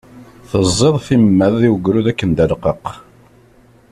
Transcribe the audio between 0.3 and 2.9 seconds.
Teẓẓiḍ timmad i ugrud akken d aleqqaq.